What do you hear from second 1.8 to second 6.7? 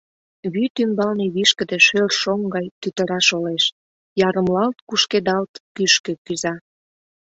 шӧр шоҥ гай тӱтыра шолеш, ярымлалт-кушкедалт, кӱшкӧ кӱза.